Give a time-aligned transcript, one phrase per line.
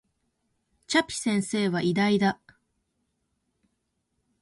[0.87, 2.39] チャピ先生は偉大だ